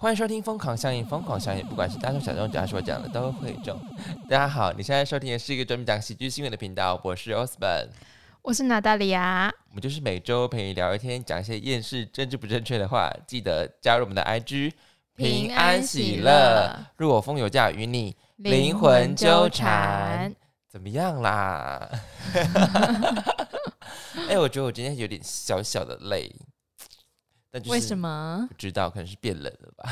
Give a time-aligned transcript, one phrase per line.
[0.00, 3.76] 欢迎收听《疯狂效应》，疯狂效应，不管是大众小众，只要是我讲的都会中。
[4.28, 7.88] 大家好，你现在收听的是一个专门讲喜剧新闻的频道，我是 Osborn，
[8.42, 9.52] 我是娜大利亚。
[9.70, 13.12] 我们就是每周陪你聊一天，讲一些厌世、政治不正确的话。
[13.26, 14.70] 记得加入我们的 IG，
[15.16, 20.32] 平安喜乐，若我风有假，与你灵魂纠缠，
[20.68, 21.90] 怎么样啦？
[24.30, 26.32] 哎，我觉得我今天有点小小的累。
[27.66, 28.46] 为什么？
[28.48, 29.90] 不知道，可能是变冷了吧。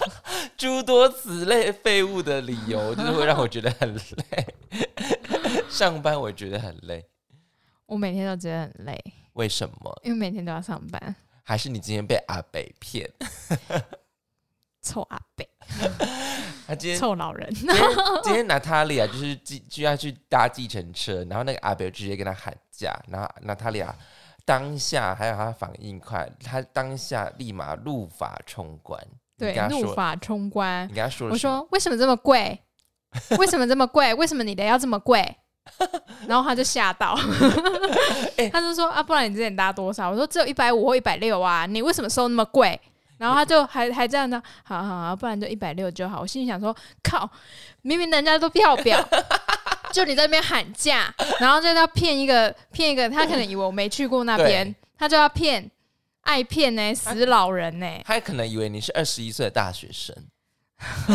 [0.56, 4.46] 诸多此类废物的理由， 就是会让我觉得很累。
[5.70, 7.04] 上班我觉得很累，
[7.86, 9.02] 我每天都觉得很累。
[9.32, 10.00] 为什么？
[10.04, 11.16] 因为每天都要上班。
[11.42, 13.10] 还是你今天被阿北骗？
[14.82, 15.48] 臭阿北，
[16.66, 17.52] 他今天臭老人。
[18.22, 23.94] 今天娜塔莉亚就是就要去搭计程车，然后那个阿北直接跟他喊价，然后娜塔莉亚。
[24.50, 29.00] 当下还有他反应快，他当下立马怒发冲冠。
[29.38, 30.88] 对，怒发冲冠。
[30.88, 32.60] 你跟他说，我说为什么这么贵？
[33.38, 34.12] 为什么这么贵？
[34.14, 35.36] 为什么你的要这么贵？
[36.26, 37.16] 然后他就吓到，
[38.50, 40.10] 他就说啊，不然你之前搭多少？
[40.10, 42.80] 我说只有一百五或一百六啊，你为什么收那么贵？
[43.18, 46.22] 然后他就还还这样的，好好好，不然就一百六就好。
[46.22, 47.30] 我心里想说，靠，
[47.82, 48.98] 明明人家都跳表。
[49.92, 55.70] 就你在那边喊价，然后就要骗一个骗一个，他可能以为我没去过那边，他就要骗，
[56.22, 57.86] 爱骗呢，死老人呢。
[58.04, 60.14] 他可能以为你是二十一岁的大学生，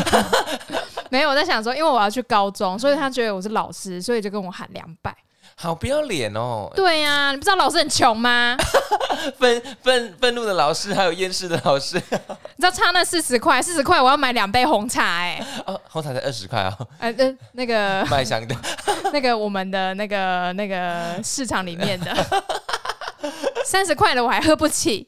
[1.10, 5.16] 没有我在想说，因为我要去高中，所以他觉得我是老师，所以就跟我喊两百。
[5.58, 6.70] 好不要脸哦！
[6.76, 8.58] 对呀，你不知道老师很穷吗？
[9.40, 11.96] 愤愤愤怒的老师，还有厌世的老师，
[12.58, 15.42] 你知道差那四十块，四十块我要买两杯红茶哎！
[15.66, 16.88] 哦，红茶才二十块哦。
[17.00, 18.56] 呃呃，那个 麦香的，
[19.14, 22.14] 那个我们的那个那个市场里面的
[23.64, 25.08] 三十块的我还喝不起，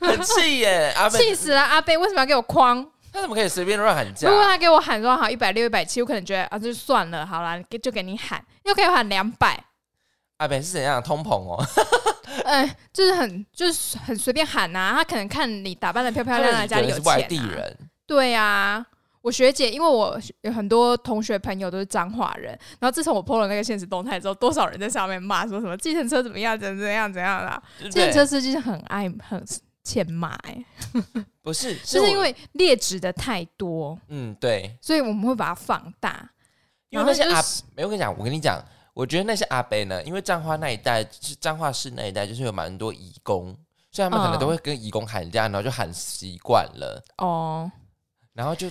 [0.00, 0.92] 很气耶！
[0.96, 1.60] 阿贝气死了！
[1.60, 2.86] 阿贝为什么要给我框？
[3.10, 4.28] 他怎么可以随便乱喊价？
[4.28, 9.58] 如果他给我喊说好一百六、一百七，我可能觉得啊，就算了，好啦，就给你喊，又可以喊两百。
[10.38, 11.64] 阿北是怎样通膨哦？
[12.44, 14.92] 哎， 就是很就是很随便喊呐。
[14.96, 17.04] 他可能看你打扮的漂漂亮亮，家里有钱。
[17.04, 17.76] 外地人。
[18.06, 18.84] 对呀，
[19.20, 22.58] 我学姐，因为我有很多同学朋友都是彰化人。
[22.78, 27.62] 然后自从我 PO 了那个现实动态之后，多少人在上面骂说什么计程车怎么样，怎怎样怎样啦？
[27.90, 29.44] 计程车司机很爱很
[29.82, 30.64] 欠骂哎。
[31.42, 33.98] 不是，就是因为劣质的太多。
[34.08, 34.74] 嗯，对。
[34.80, 36.30] 所以我们会把它放大。
[36.90, 37.42] 因为那些阿，
[37.74, 38.64] 没有跟你讲，我跟你讲。
[38.98, 43.56] 我觉得那些阿伯呢，因为彰化那一带是彰化市那一带，就是有蛮多义工，
[43.92, 47.70] 所以他们可能都会跟义工喊价，然后就喊习惯了哦。
[48.34, 48.68] 然后就，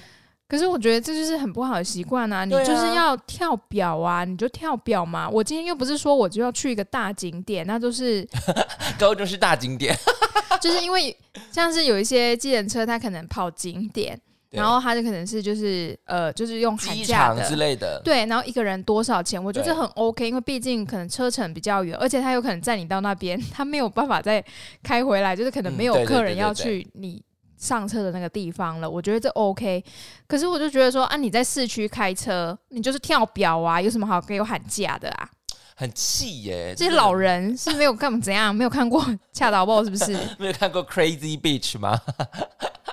[0.50, 2.44] 可是我觉得这就是很不好的习惯啊！
[2.44, 5.30] 你就是要跳表啊，你就跳表嘛。
[5.30, 8.28] 我今天又不是说我就要去一个大景点，那就是
[9.00, 9.98] 高中是大景点，
[10.62, 11.18] 就是因为
[11.54, 14.20] 像是有一些计程车，它可能跑景点。
[14.50, 18.26] 然后他就可能是就是呃，就是用寒假的之类的，对。
[18.26, 19.42] 然后一个人多少钱？
[19.44, 24.44] 我觉得很 OK，因为毕竟可能车程比较远，而且他有可能载你到那边，他没有办法再
[24.82, 27.22] 开回来，就是可能没有客人要去你
[27.58, 28.90] 上车的那个地方了。
[28.90, 29.84] 我觉得这 OK。
[30.28, 35.30] 可是我就觉得说啊，你在市区开车，你就是跳表啊，有什么好给我喊价的啊？
[35.80, 36.74] 很气耶！
[36.76, 39.00] 这些老人是没有看怎样，没有看过
[39.32, 40.18] 《恰到爆》是不是？
[40.40, 42.02] 没有看过《Crazy Beach》吗？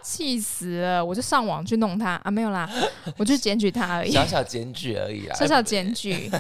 [0.05, 1.03] 气死了！
[1.03, 2.71] 我就上网去弄他啊，没有啦，
[3.17, 6.31] 我就检举他而已，小小检举而已啊，小小检举，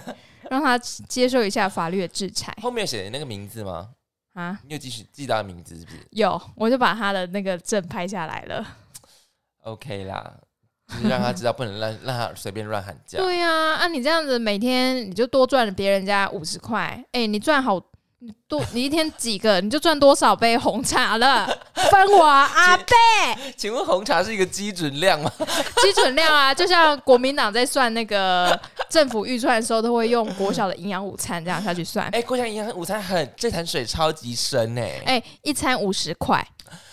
[0.50, 2.54] 让他接受一下法律的制裁。
[2.60, 3.88] 后面写那个名字吗？
[4.34, 5.96] 啊，你有继续记他的名字是不是？
[6.10, 8.64] 有，我就把他的那个证拍下来了。
[9.64, 10.34] OK 啦，
[10.88, 13.18] 就是让他知道不能让让他随便乱喊价。
[13.18, 17.82] 对呀，啊，你这样子每天你就多赚了别人家五十块，哎，你赚好。
[18.48, 21.46] 多你一天几个，你就赚多少杯红茶了？
[21.74, 22.94] 分我阿贝。
[23.56, 25.30] 请问红茶是一个基准量吗？
[25.82, 28.58] 基准量啊，就像国民党在算那个
[28.88, 32.08] 政府预算的时候，都会用国小的营养午餐这样下去算。
[32.08, 35.02] 哎，国小营养午餐很这潭水超级深哎。
[35.06, 36.46] 哎，一餐五十块，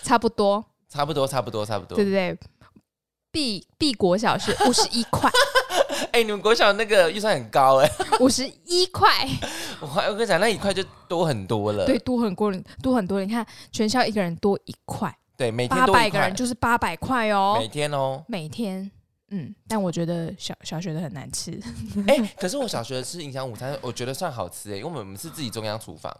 [0.04, 0.64] 差不多。
[0.90, 1.96] 差不多，差不多，差不多。
[1.96, 2.38] 对对对
[3.32, 5.32] ，B B 国小是五十一块。
[6.12, 9.10] 哎，你们国小那个预算很高哎， 五十一块。
[9.82, 11.86] 我我跟你讲，那一块就多很多了。
[11.86, 13.20] 对，多很多，多很多。
[13.22, 18.90] 你看，全校一个人多一块，对，每天八百个人就是八百块哦，每天哦，每天。
[19.34, 21.58] 嗯，但我觉得小小学的很难吃。
[22.06, 26.16] 哎，可是我小学吃营养午餐，我觉得算好吃哎，因为我们是自己中央厨房。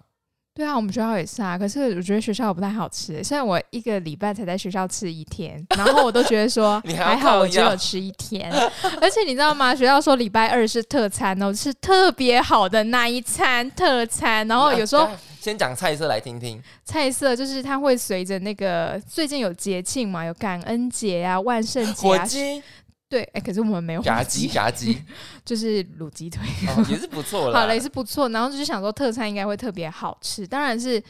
[0.54, 1.58] 对啊，我们学校也是啊。
[1.58, 3.24] 可是我觉得学校不太好吃。
[3.24, 8.52] 虽然我一个礼拜才在学校吃一天，然后我都觉得说 还好，我只有吃一天。
[9.02, 9.74] 而且你知道吗？
[9.74, 14.46] 学校说礼拜二是特餐哦，是特别好的那一餐特餐。
[14.48, 15.10] 然后有时候
[15.40, 16.62] 先讲菜色来听听。
[16.84, 22.20] 菜色就是它会随着那个最近有节庆嘛，有感恩节啊、万圣节啊。
[22.20, 22.62] 火鸡。
[23.12, 24.98] 对，哎，可是我们没有炸鸡，炸鸡
[25.44, 26.42] 就是卤鸡腿，
[26.90, 27.60] 也是不错了。
[27.60, 28.30] 好了，也是不错。
[28.30, 31.04] 然后就想说特餐应该会特别好吃，当然是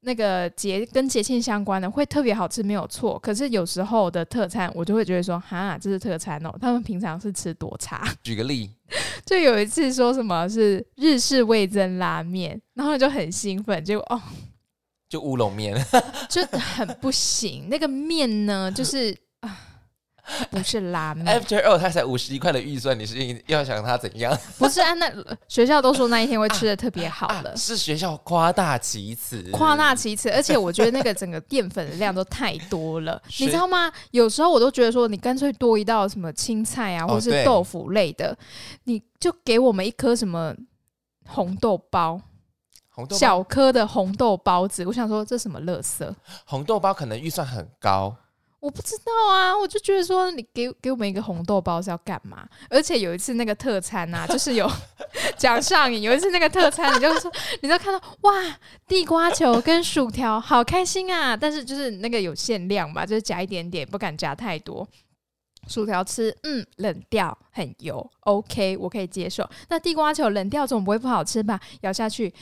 [0.00, 3.18] 那个节跟节庆相关的会特别好吃，没有错。
[3.18, 8.02] 可是有时候的特餐，我就会觉得说，哈，这是特餐哦，他们平常是吃多差。
[8.22, 8.70] 举个例，
[9.26, 14.18] 就有一次说什么是日式味增拉面，然后就很兴奋，结果哦，
[15.06, 15.76] 就乌龙面，
[16.30, 17.68] 就很不行。
[17.68, 19.18] 那个面呢，就是啊。
[20.50, 24.36] 不是拉面，After all，他才五十一块的预算，你是要想他怎样？
[24.56, 25.12] 不是啊，那
[25.48, 33.92] 学校都说那一天会吃的特别好了，是学校夸大其词，夸大其词，而且我觉得那个整个淀粉的量都太多了， 你知道吗？
[34.12, 38.36] 有时候我都觉得说，你干脆多一道什么青菜啊，或者是豆腐类的，
[38.84, 40.54] 你就给我们一颗什么
[41.26, 42.20] 红豆包，
[42.90, 46.14] 红豆小颗的红豆包子，我想说这什么乐色？
[46.44, 48.14] 红豆包可能预算很高。
[48.62, 52.48] 我不知道啊，我就觉得说你给给我们一个红豆包是要干嘛？
[52.70, 54.70] 而且有一次那个特餐啊，就是有
[55.36, 56.02] 讲上瘾。
[56.02, 57.28] 有一次那个特餐，你就说，
[57.60, 58.32] 你就看到哇，
[58.86, 61.36] 地瓜球跟薯条，好开心啊！
[61.36, 64.86] 但是就是那个有限量吧，就是夹一点点，不敢夹太多。
[65.66, 69.48] 薯条吃，嗯，冷掉很油，OK，我可以接受。
[69.68, 71.58] 那地瓜球冷掉总不会不好吃吧？
[71.80, 72.32] 咬下去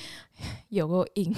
[0.68, 1.34] 有够硬。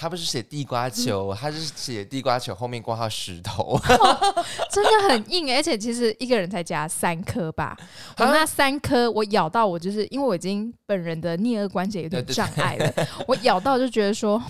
[0.00, 3.78] 他不是写地瓜球，他是写地瓜球后面挂号石头，
[4.72, 7.76] 真的很硬，而且其实一个人才夹三颗吧。
[8.16, 12.90] 我那三颗我咬到，我就是因为我已经本人的颞颌关节有点障碍了，
[13.28, 14.42] 我咬到就觉得说。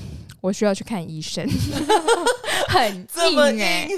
[0.42, 1.46] 我需要去看医生，
[2.70, 3.88] 很硬哎，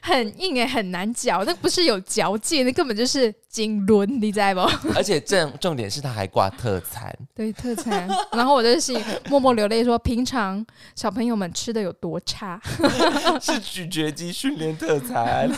[0.00, 1.44] 很硬哎，很难嚼。
[1.44, 4.60] 那不是有嚼劲，那根本就是金轮，你知道不？
[4.96, 8.08] 而且重重点是他还挂特餐， 对特餐。
[8.32, 8.98] 然后我就心
[9.28, 10.64] 默默流泪说：平常
[10.94, 12.60] 小朋友们吃的有多差？
[13.40, 15.50] 是咀嚼肌训练特餐，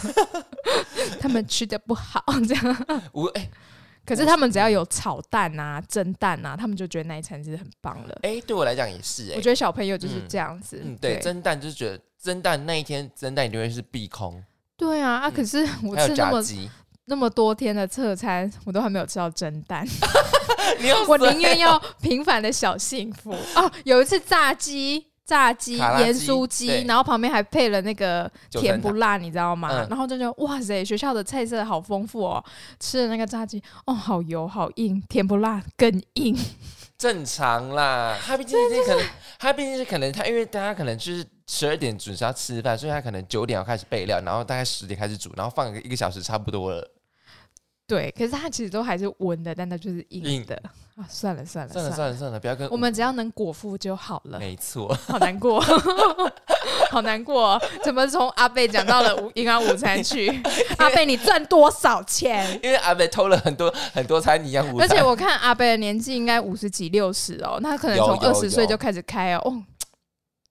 [1.21, 3.03] 他们吃的不好，这样。
[3.13, 3.49] 我哎。
[4.07, 8.15] 可是他们只要有炒蛋啊、蒸蛋啊，他们就觉得那一餐是很棒了。
[8.21, 9.33] 哎，对我来讲也是哎。
[9.35, 10.79] 我觉得小朋友就是这样子。
[10.85, 14.43] 嗯，对，蒸蛋就是觉得蒸蛋那一天蒸蛋一定会是必空。
[14.79, 15.31] 对啊，啊！
[15.31, 16.43] 可是我吃那么
[17.05, 19.87] 那么多天的侧餐，我都还没有吃到蒸蛋。
[21.07, 23.71] 我宁愿要平凡的小幸福哦。
[23.85, 25.07] 有一次炸鸡。
[25.27, 29.87] 炸鸡、盐酥鸡，然后旁边还配了那个甜不辣，你知道吗？
[29.89, 32.45] 然后就觉得哇塞，学校的菜色好丰富哦！
[32.79, 36.37] 吃的那个炸鸡，哦，好油好硬，甜不辣更硬。
[36.99, 39.07] 正常啦，他毕竟是可能，
[39.39, 46.91] 他毕竟是可能，他因为大家可能就是十二点准时要吃饭，所以他可能九点要开始备料，然后大概十点开始煮，然后放个一个小时差不多了。
[47.87, 50.57] 对，可是它其实都还是温的，但它就是硬的
[50.97, 51.05] 啊！
[51.07, 54.39] 算了算了算了算了算了，不要跟我们只要能果腹就好了。
[54.39, 55.63] 没错，好难过，
[56.91, 60.29] 好难过，怎么从阿贝讲到了营养午餐去？
[60.79, 62.59] 阿贝，你赚多少钱？
[62.63, 69.63] 因为阿贝偷了很多很多餐营养午餐，而且我看阿贝的年纪应该五十几六十哦，那可能从二十岁就开始开哦。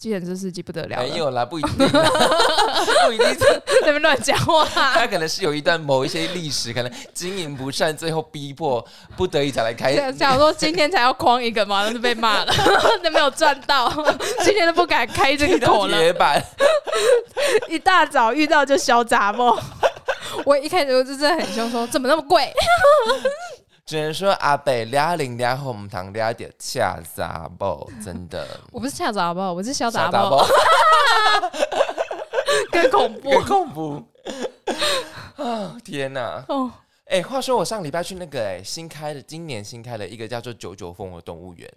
[0.03, 4.65] 计程车司机不得了，没有啦，不一定， 不一定在那边乱讲话。
[4.65, 8.85] 他可能是有一段某一些历史，可能经营不善，最后逼迫
[9.15, 9.95] 不得已才来开。
[10.11, 12.53] 想说今天才要框一个嘛，那就被骂了，
[13.01, 13.89] 都没有赚到，
[14.43, 15.97] 今天都不敢开这个口了。
[17.69, 19.57] 一大早遇到就嚣杂不？
[20.45, 22.51] 我一开始就真的很凶，说怎么那么贵？
[23.85, 28.47] 只能说阿北俩零俩红糖俩点恰杂包，真的。
[28.71, 30.45] 我不是恰杂包，我是小杂包，
[32.71, 34.03] 更恐怖，更恐怖。
[35.35, 36.45] 啊天哪！
[36.47, 36.71] 哦，
[37.05, 41.69] 哎，话说我上礼拜去那个哎新开的，今年新开的一个叫做九九峰的动物园。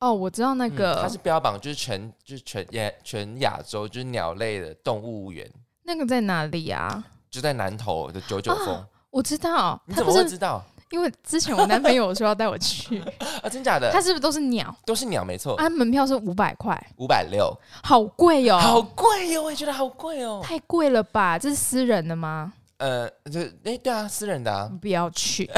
[0.00, 5.50] 哦，我知道那个，它是标榜就是全就是全亚全亚洲就是鸟类的动物园。
[5.82, 7.02] 那个在哪里啊？
[7.30, 8.86] 就在南头的九九峰。
[9.10, 10.62] 我知道，你怎么会知道？
[10.94, 13.02] 因为之前我男朋友说要带我去
[13.42, 13.90] 啊，真假的？
[13.90, 14.72] 他是不是都是鸟？
[14.86, 15.56] 都是鸟，没错。
[15.56, 19.42] 啊，门票是五百块，五百六，好贵哦，好贵哦！
[19.42, 21.36] 我也觉得好贵哦，太贵了吧？
[21.36, 22.52] 这是私人的吗？
[22.76, 25.50] 呃，这哎，对啊，私人的啊，不要去，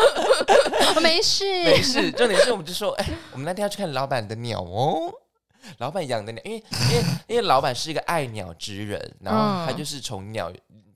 [1.02, 2.10] 没事，没事。
[2.12, 5.12] 重点是，我们就说，哎，我们那天要去看老板的鸟哦，
[5.76, 6.56] 老板养的鸟，因为
[6.90, 10.50] 因为因为老板是一个爱鸟之人，然后他就是从鸟。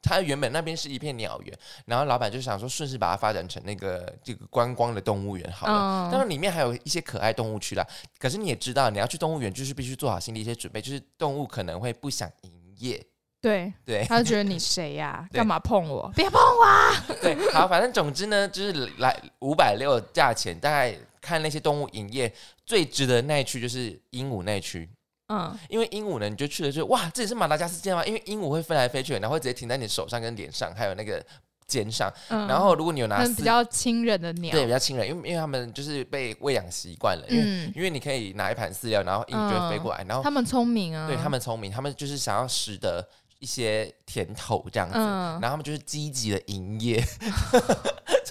[0.06, 6.08] 他原本那边是一片鸟园，然后老板就想说顺势把它发展成那个这个观光的动物园好了。
[6.10, 7.84] 当然里面还有一些可爱动物区啦。
[8.18, 13.04] 可是你也知道，你要去动物园就是必须做好心理一些准备，就是动物可能会不想营业。
[13.42, 15.28] 对对，他就觉得你谁呀？
[15.34, 16.10] 干嘛碰我？
[16.14, 17.14] 别碰我！
[17.20, 20.96] 对，好，反正总之呢，就是来五百六价钱，大概。
[21.18, 22.32] 看那些动物营业，
[22.64, 24.88] 最值得那一区就是鹦鹉那一区。
[25.28, 28.04] 嗯，因为鹦鹉呢，你就去了就哇，这里是马达加斯加吗？
[28.04, 31.20] 因为鹦鹉会飞来飞去，然后会直接停在你手上跟脸上，还有那个
[31.66, 32.12] 肩上。
[32.28, 43.04] 然后如果你有拿比较亲人的鸟，对，比较亲人，因为因为他们就是被喂养习惯了，因为因为你可以拿一盘饲料，然后鹦鹉就会飞过来，然后他们聪明啊，对他们聪明，他们就是想要使得
[43.40, 47.02] 一些甜头这样子，然后他们就是积极的营业。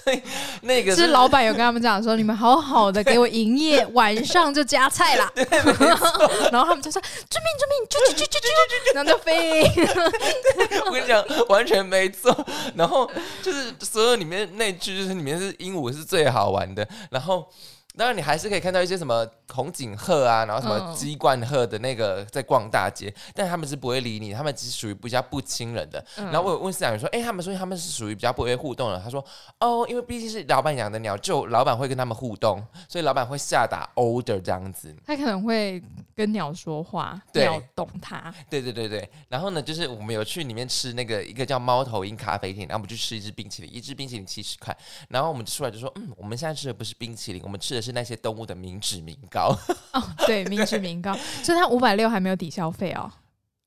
[0.62, 5.30] 那个是老板有跟他们讲说，你们好好的给我营业，晚上就加菜啦。
[5.36, 9.62] 然后他们就说：“遵命遵命，啾啾啾啾啾啾然后就飞。
[10.86, 12.34] 我跟你讲，完全没错。
[12.74, 13.10] 然后
[13.42, 16.86] 就是所有里面那句，就是里面是鹦鹉是最好玩的。
[17.10, 17.46] 然后。
[17.96, 26.04] 当然，你还是可以看到一些什么红颈鹤啊，然后什么鸡冠鹤的那个在逛大街，但他们是不会理你，他们只是属于比较不亲人的。
[26.16, 29.24] 然后我有问饲养员说：“哎，他们说他们是属于比较不会互动的。”他说
[29.60, 34.94] ：“哦，因为毕竟是老板养的鸟，就老板会跟他们互动，所以老板会下达 order 这样子。
[35.06, 35.82] 他可能会
[36.14, 38.30] 跟鸟说话，鸟懂他。
[38.50, 39.08] 对对对对。
[39.30, 44.76] 然后呢，就是我们有去里面吃那个一个叫猫头鹰咖啡厅，然后我们去吃一支冰淇淋，一支冰淇淋七十块。
[45.08, 49.56] 然后我们出来就说：嗯，我们现在吃的不是冰淇淋，我们吃的。”是那些动物的民脂民膏
[49.94, 53.10] 哦，对，民脂民膏，所以它五百六还没有抵消费哦。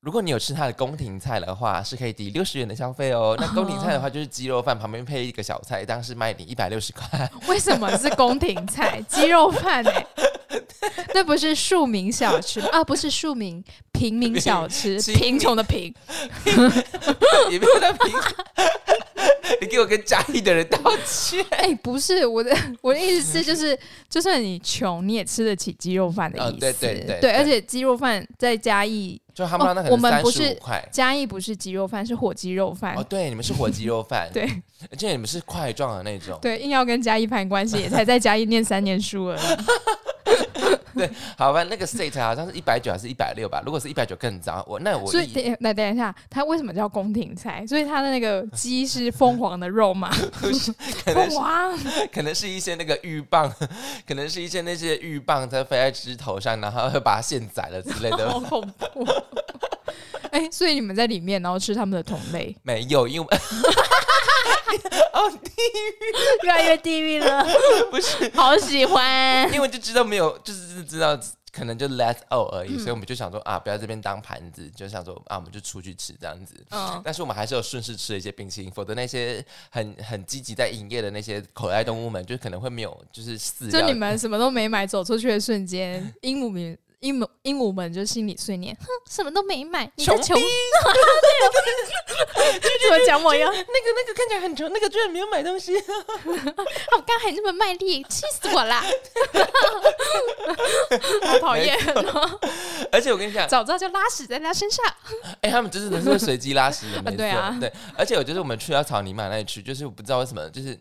[0.00, 3.36] 如果你有吃它的宫廷菜的话，是可以抵六十元的消费哦。
[3.38, 7.30] 那宫廷菜的话，就是鸡肉饭旁边配一个小菜，当时卖你一百六十块。
[7.48, 9.02] 为什么是宫廷菜？
[9.08, 10.06] 鸡肉饭哎，
[11.14, 12.82] 那不是庶民小吃啊？
[12.82, 15.94] 不是庶民平民小吃， 贫穷的贫，
[17.50, 18.14] 也没有那贫。
[19.60, 21.44] 你给我跟嘉义的人道歉！
[21.50, 23.78] 哎，不是我的，我的意思是，就是
[24.08, 26.58] 就算你穷，你也吃得起鸡肉饭的意思。
[26.60, 30.56] 对对对，对，而且鸡肉饭在嘉义，就他们那我们不是
[30.90, 32.94] 嘉义不是鸡肉饭，是火鸡肉饭。
[32.96, 34.44] 哦，对，你们是火鸡肉饭，对，
[34.90, 36.38] 而且你们是块状的那种。
[36.40, 39.40] 对，硬要跟嘉义攀关系，也才在嘉义念三年书而已。
[41.06, 43.62] 对，好吧，那个 sate 好像是一百九还是一百六吧？
[43.64, 47.66] 如果是一百九更脏，我那我所以来等一下，它为什么叫宫廷菜？
[47.66, 50.10] 所以它的那个鸡是凤凰的肉吗？
[51.06, 51.76] 凤凰
[52.12, 53.50] 可能是一些那个鹬蚌，
[54.06, 59.06] 可能是一些那些鹬蚌在飞在枝头上，然后把它现宰了之类的， 好恐怖。
[60.30, 62.56] 哎，所以你们在里面，然后吃他们的同类？
[62.62, 63.26] 没有，因为
[65.12, 67.44] 哦，地狱 越来越地狱了，
[67.90, 71.18] 不是好喜欢，因为就知道没有，就是知道
[71.52, 76.54] 可能就 let out 而已，所以我们就想说啊，不要这边当盘子，就想说啊，我们就出去吃这样子。
[76.70, 83.68] 嗯，但是我们还是有顺势吃了一些冰淇淋，否则那些很很积极在营业的那些口袋动物们，就可能会没有就是死。
[83.68, 86.78] 就你们什么都没买，走出去的瞬间，鹦鹉们。
[87.00, 90.48] 鹦鹉鹦鹉们就心里碎念，哼，什么都没买，穷穷，对了，
[92.60, 93.48] 就么讲我呀？
[93.50, 95.74] 那个那个看起来很穷，那个居然没有买东西，
[96.26, 98.84] 我刚还那么卖力，气死我啦！
[101.24, 101.74] 好讨厌
[102.92, 104.84] 而且我跟你讲，早知道就拉屎在他身上。
[105.40, 107.16] 哎，他们真的是会随机拉屎的，没错。
[107.16, 107.72] 对啊，对。
[107.96, 110.78] 而且我觉得我们去到草泥马那里去，就是我不知道为什么，就是。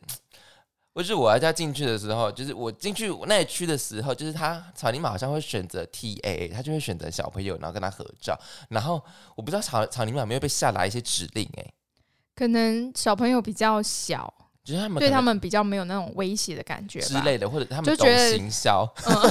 [0.96, 8.38] 就是我要进去的时候，就是我进去那一区的时候，就是他草泥马好像会选择 T A，他就会选择小朋友，然后跟他合照。
[8.67, 9.01] 然后
[9.36, 11.65] 我不知道草草泥马有没有被下达一些指令，哎，
[12.36, 18.86] 可能小朋友比较小，就是他们对他们比较没有那种威胁的感觉之类的，或者他们就觉得行销，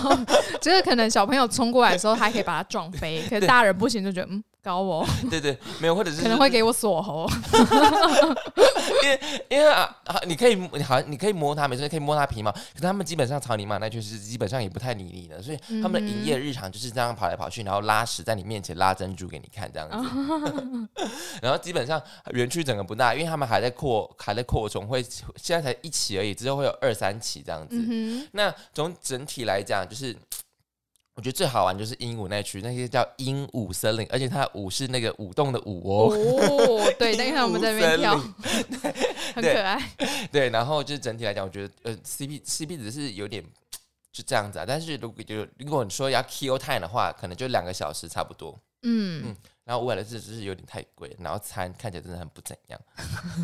[0.62, 4.42] 就是可能小朋友冲过来的时候，还可以把他撞飞， 可是大人不行，就觉得嗯。
[4.62, 7.28] 高哦， 对对，没有，或者是可能会给我锁喉，
[9.02, 9.96] 因为因为啊，
[10.26, 12.50] 你可以，你好，你可以摸它，没事，可以摸它皮毛。
[12.52, 19.96] 可是他们基本上草泥马，那就是基本上也不太理你的，所以他们的营业日常就是这样跑来跑去，然后拉屎在你面前拉珍珠给你看这样子。
[21.40, 25.02] 然后基本上园区整个不大，因为他们还在扩，还在扩充，会
[25.36, 27.76] 现在才一起而已，之后会有二三起这样子。
[28.32, 30.16] 那从整体来讲，就是。
[31.18, 36.14] 我觉得最好玩就是鹦鹉那区，那些叫鹦鹉森林，而且它的舞是那个舞动的舞哦。
[36.14, 38.16] 哦，对，那看我们在那边跳，
[39.34, 39.82] 很可爱。
[40.30, 43.42] 对，然后就是整体来讲，我觉得呃，CP CP 值是有点
[44.12, 44.64] 就这样子啊。
[44.64, 48.56] 但是如果就如果你说要 kill time 的话，可能就两个小时差不多。
[48.82, 49.36] 嗯嗯。
[49.64, 52.80] 然后五百的字只是有点太贵，然后餐看起来真的很不怎样，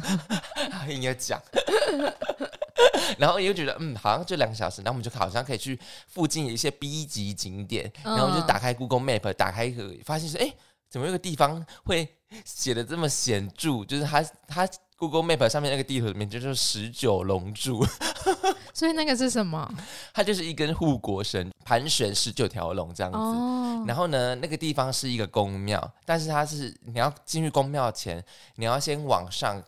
[0.88, 1.38] 应该讲。
[3.18, 10.50] 然后又觉得嗯，好像就两个小时，然后我们就好像可以去附近的一些 B 级景点，然后就打开 Google Map，打开一个发现是哎，
[10.88, 12.08] 怎么有个地方会
[12.46, 13.84] 写的这么显著？
[13.84, 14.66] 就是它它
[15.08, 17.84] Google Map 上面那个地图里面就是十九龙柱，
[18.72, 19.70] 所以那个是什么？
[20.12, 23.84] 它就是一根护国绳盘旋十九条龙这样子。
[23.86, 28.24] 然后呢，那个地方是一个宫庙，但是它是你要进去宫庙前，
[28.56, 29.62] 你要先往上，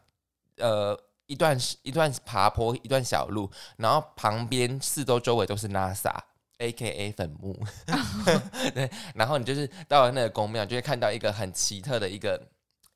[0.57, 7.55] 呃，一段一段爬坡，一段小路，然后旁边四周周围都是 NASA，A K A 坟墓。
[8.75, 12.41] 对，然后你就是到了那个宫庙，就会看到一个很奇特的一个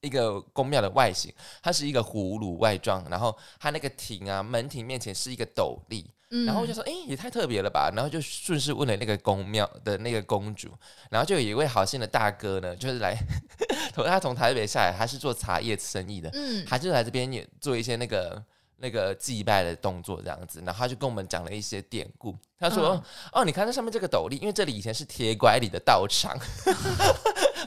[0.03, 6.05] 一个宫庙的外形，它是一个葫芦外状，然后它那个亭啊门亭面前是一个斗笠。
[6.47, 7.91] 然后我就说，哎，也太特别了吧！
[7.93, 10.69] 然后就顺势问了那个宫庙的那个公主，
[11.11, 13.17] 然后就有一位好心的大哥呢，就是来，
[14.07, 18.41] 他从台北下来，他是做茶叶生意的，嗯，他就来这边也做一些那个
[18.81, 22.37] 那个祭拜的动作这样子，然后他就跟我们讲了一些典故。
[22.59, 26.39] 他说，哦，你看这上面这个斗笠，因为这里以前是铁拐李的道场。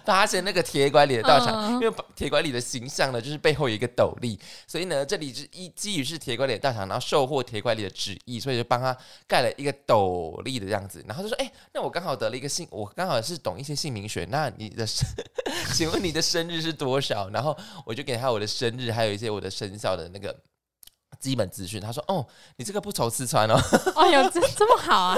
[0.03, 8.95] 发现那个铁拐李的道场，因为铁拐李的形象呢，就是背后有一个斗笠，所以呢，这里是一基于是铁拐李的道场，然后受获铁拐李的旨意，所以就帮他
[9.27, 11.01] 盖了一个斗笠的样子。
[11.07, 15.07] 然后就说：“哎，那我刚好得了一个姓，我刚好是懂一些姓名学，那你的生，
[15.73, 20.35] 请问你的生日是多少？”然后我就给他我的生日，还有一些我的生肖的那个。
[21.23, 22.25] 基本资讯，他说：“哦，
[22.57, 23.57] 你这个不愁吃穿哦。”
[23.95, 25.17] 哎呦，这这么好啊！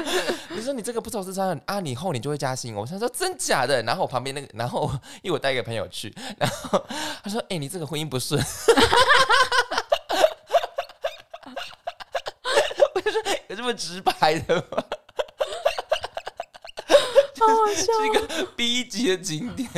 [0.54, 2.82] 你说你这个不愁吃穿啊，你后年就会加薪哦。
[2.82, 4.82] 我想说真假的，然后我旁边那个，然后
[5.22, 6.84] 因为我带一个朋友去，然后
[7.24, 8.38] 他说：“哎，你这个婚姻不顺。”
[12.94, 14.84] 我就说有这么直白的吗？
[17.74, 19.68] 是一个 B 级的景点，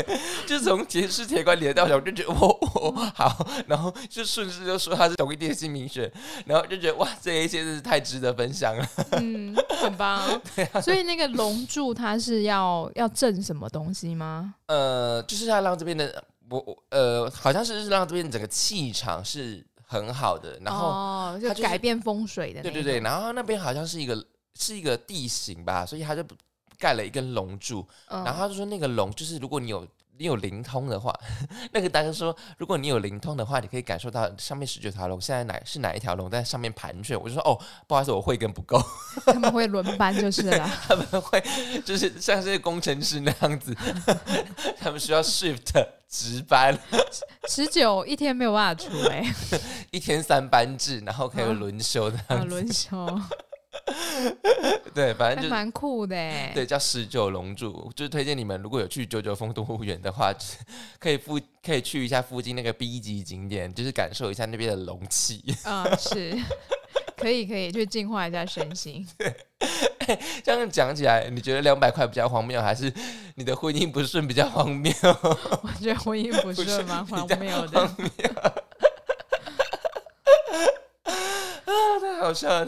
[0.47, 6.11] 就从铁狮铁拐李的道场，我就觉得哦好，然后就顺势就说他是同一点新名选，
[6.47, 8.89] 然后就觉得哇，这一切真是太值得分享了。
[9.13, 10.41] 嗯，很棒。
[10.55, 14.55] 对啊，所以那个龙柱它是要要镇什么东西吗？
[14.67, 22.63] 呃，就是要让这边的我呃，好像是让这边整个气场是很好的，然后就改变风水的。
[22.63, 24.25] 对对对，然后那边好像是一个
[24.59, 26.25] 是一个地形吧，所以它就。
[26.79, 31.13] 盖了一根龙柱，然后他就说那个龙就是如果你有你有灵通的话，
[31.73, 37.21] 那个大哥说如果你有灵通的话，你可以感受到上面十九条龙现在哪是哪一条龙在上面盘旋。
[37.21, 37.57] 我就说哦，
[37.87, 38.83] 不好意思，我慧根不够。
[39.27, 41.43] 他们会轮班就是了， 他们会
[41.85, 43.73] 就是像这些工程师那样子，
[44.81, 46.77] 他们需要 shift 值班。
[47.49, 49.25] 十九一天没有办法出哎，
[49.91, 52.47] 一天三班制，然后可以轮休的样子。
[52.47, 53.21] 轮休。
[54.95, 56.17] 对，反正就蛮酷的。
[56.55, 60.33] 对，叫十九龙柱，就是推荐你们如果有去九九峰动物园的话，
[60.99, 65.45] 可以附可以去一下附近那个 B 级景点，就是感受一下那边的龙气。
[65.65, 66.37] 啊，是，
[67.17, 69.07] 可以可以去净化一下身心。
[70.43, 72.93] 这样讲起来，你觉得两百块比较荒谬，还是
[73.35, 74.93] 你的婚姻不顺比较荒谬？
[75.03, 77.91] 我觉得婚姻不顺蛮荒谬的。
[82.19, 82.67] 太好笑了，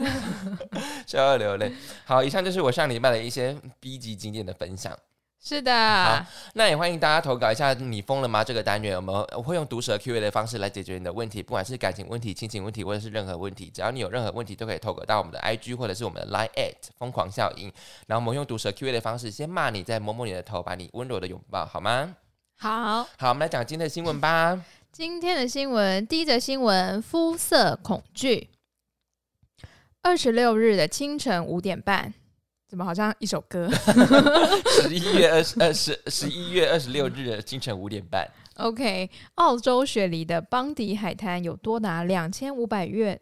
[1.06, 1.72] 笑到流泪。
[2.04, 4.96] 好，以上就是我上礼拜的一些 B 级景点的分享。
[5.42, 8.44] 是的，好，那也欢迎大家投稿一下，你疯了吗？
[8.44, 17.72] 这个单元我们我会用毒舌 Q A 的方式来解决你的问题，不管是感情问题、亲情问题，或者是任何问题，只要你有任何问题，都可以投稿到我们的 I G 或者是我们的 Line at 疯狂效应。
[18.06, 22.14] 然后我们用毒舌 Q A 的方式，先骂你，再摸摸你的头，把你温柔的拥抱，好吗？
[22.58, 24.62] 好，好，我们来讲今天的新闻吧。
[24.92, 28.50] 今天的新闻，第一则新闻：肤色恐惧。
[30.02, 32.12] 二十六日的清晨五点半，
[32.66, 33.70] 怎么好像一首歌？
[34.82, 38.26] 十一月二十二十十一月二十六日的清晨五点半。
[38.56, 43.20] OK，澳洲雪梨的邦迪海滩有多达两千五百月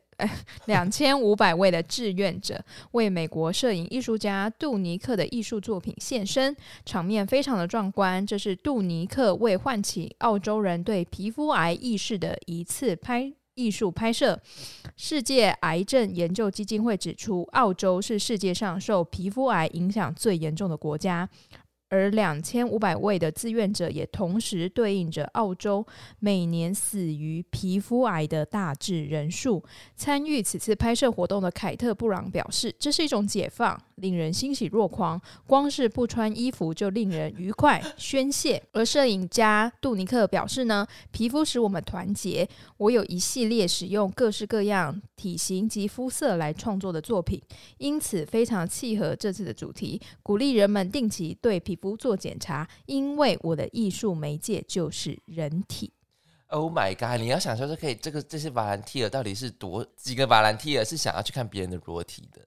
[0.67, 8.25] 两千五百位的志愿者为美国摄影艺术家杜尼克的艺术作品献身，场面非常的壮观。
[8.25, 13.33] 这是杜尼克为唤起澳洲人对皮肤癌意识的一次拍。
[13.59, 14.41] 艺术拍摄，
[14.97, 21.29] 世界癌症研究基金会指出，澳洲是世界上受皮肤癌影响最严重的国家。
[21.91, 25.83] 而两千五百位的志愿者也同时对应着澳洲
[26.19, 29.65] 每年死于皮肤癌的大致人数。
[29.97, 35.19] 参与此次拍摄活动的凯特·布朗表示：“这是一种解放，令人欣喜若狂。
[35.47, 42.47] 光是不穿衣服就令人愉快 宣泄。”而摄影家杜尼克表示：“呢，皮肤使我们团结。
[42.77, 47.41] 我有一系列使用各式各样体型及肤色来创作的作品，
[47.79, 55.93] 因此非常契合这次的主题，鼓励人们定期对皮。”肤做检查，因为我的艺术媒介就是人体。
[56.49, 57.21] Oh my god！
[57.21, 62.43] 你要想说，这可以，这个这些瓦兰蒂尔到底是多几个瓦兰蒂尔是想要去看别人的裸体的？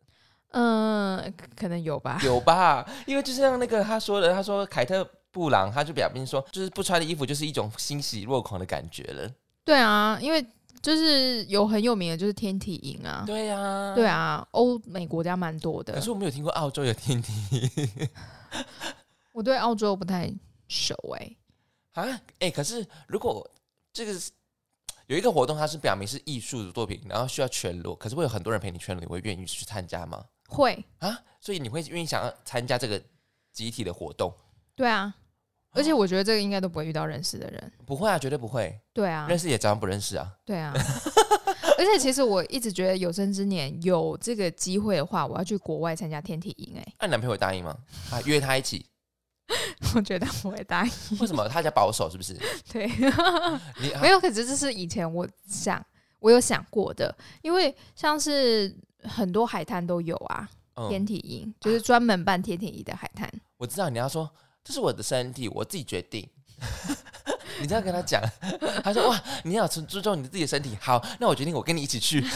[0.52, 2.88] 嗯，可能有吧， 有吧？
[3.06, 9.30] 因为就像那个他说的，他说凯特布朗，他就表明说，就是不穿的衣服就是一种欣喜若狂的感觉了。
[9.64, 10.46] 对啊，因为。
[10.82, 13.24] 就是有很有名的，就是天体营啊。
[13.28, 15.94] 对啊，对啊，欧美国家蛮多的。
[15.94, 18.10] 可是我没有听过澳洲有天体。
[19.32, 20.34] 我对澳洲不太
[20.68, 21.36] 熟哎，
[21.94, 23.48] 啊哎，可是如果
[23.94, 24.20] 这个
[25.06, 30.26] 有一个活动，它是表明是艺术的作品，然后需要全裸，可是会有很多人陪你全裸，你会愿意去参加吗？
[30.52, 33.02] 会啊，所以你会愿意想要参加这个
[33.52, 34.34] 集体的活动？
[34.76, 35.14] 对啊，
[35.72, 38.80] 而且我觉得这个应该都不会遇到认识的人，不会啊，绝对不会。
[38.94, 40.32] 对啊，认识也照样不认识啊。
[40.46, 40.74] 对啊，
[41.78, 46.76] 而且其实我一直觉得有生之年有这个机会的话，我要去国外参加天体营。
[46.78, 47.78] 哎，那你男朋友答应吗？
[48.12, 48.86] 啊，约他一起。
[49.96, 50.92] 我觉得不会答应。
[51.20, 51.46] 为什么？
[51.50, 52.34] 他家保守是不是？
[52.72, 52.88] 对，
[54.02, 54.18] 没有。
[54.18, 55.86] 可是这是以前我想，
[56.20, 60.50] 我有想过的，因为像是很多海滩都有啊，
[60.90, 63.30] 天体营就是专门办天体营的海滩。
[63.58, 64.30] 我知道你要说
[64.64, 66.28] 这是我的身体，我自己决定。
[67.60, 68.22] 你这样跟他讲，
[68.84, 70.78] 他说哇，你要尊注重你自己的身体。
[70.80, 72.24] 好，那我决定我跟你一起去。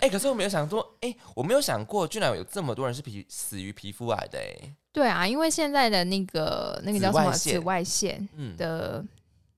[0.00, 4.74] 哎，可是我没有想说，哎，我没有想过，居然有这么多人是皮死于皮肤癌的，哎。
[4.92, 9.04] 对啊，因为现在的那个那个叫什么紫外线的，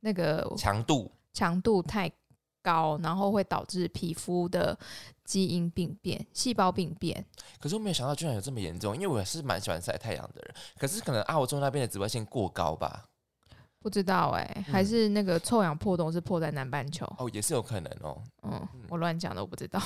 [0.00, 2.10] 那个强度强度太
[2.68, 4.78] 高，然后会导致皮肤的
[5.24, 7.24] 基因病变、细胞病变。
[7.58, 10.54] 可是我没有想到，居然有这么严重，因为我是蛮喜欢晒太阳的人。
[10.78, 13.04] 可是可能澳洲那边的紫外线过高吧。
[13.80, 18.22] 不知道哎，还是那个臭氧破洞是破在南半球哦，也是有可能哦。
[18.42, 19.80] 嗯，我乱讲的，我不知道。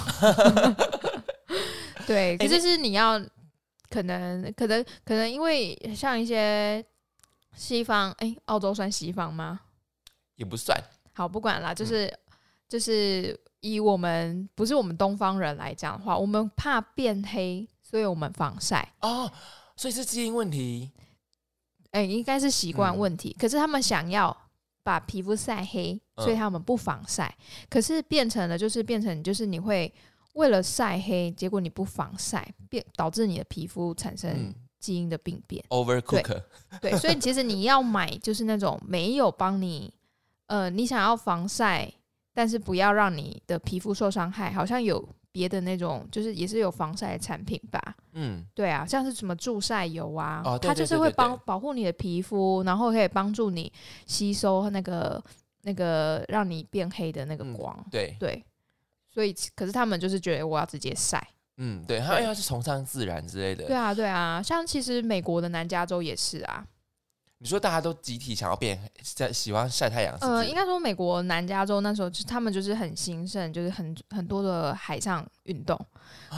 [2.07, 3.21] 对，可是是你要
[3.90, 6.85] 可能可能可能，因为像一些
[7.55, 9.61] 西方，哎，澳洲算西方吗？
[10.37, 10.77] 也不算。
[11.12, 12.12] 好，不管啦，就是
[12.72, 19.30] 就是以我们不是我们东方人来讲的话，我们怕变黑，所以我们防晒哦，
[19.76, 20.90] 所以是基因问题。
[21.90, 23.37] 哎，应该是习惯问题。
[23.38, 24.35] 可是他们想要
[24.82, 27.37] 把皮肤晒黑，所以他们不防晒。
[27.68, 29.92] 可是变成了，就是变成，就是你会
[30.32, 35.62] 为了晒黑，结果你不防晒，变导致你的皮肤产生基因的病变。
[35.68, 36.42] Overcook。
[36.80, 39.92] 对，所以其实你要买就是那种没有帮你，
[40.46, 41.92] 呃，你想要防晒，
[42.35, 45.09] 但是不要让你的皮肤受伤害，好像有。
[45.35, 47.81] 别的那种就是也是有防晒产品吧，
[48.12, 53.73] 嗯，对啊，像是什么助晒油啊，它就是会帮保护你的皮肤，然后可以帮助你
[54.05, 55.25] 吸收那个
[55.62, 58.45] 那个让你变黑的那个光，对对，
[59.09, 66.62] 所以可是他们就是觉得我要直接晒，嗯，对，他要是崇尚自然之类的，对啊对啊，像其实美国的南加州也是啊。
[67.42, 68.81] 你说大家都集体想要变
[69.16, 70.16] 在喜欢晒太阳？
[70.20, 75.76] 呃，应该说美国南加州那时候就他们就是很兴盛，就是很很多的海上运动。